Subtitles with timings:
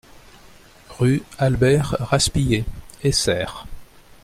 [0.97, 2.63] Rue Albert Raspiller,
[3.03, 3.67] Essert